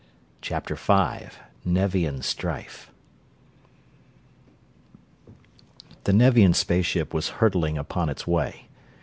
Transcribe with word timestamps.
CHAPTER 0.41 0.73
V 0.73 1.27
Nevian 1.63 2.23
Strife 2.23 2.89
The 6.05 6.11
Nevian 6.13 6.55
space 6.55 6.87
ship 6.87 7.13
was 7.13 7.29
hurtling 7.37 7.77
upon 7.77 8.09
its 8.09 8.25
way. 8.25 8.67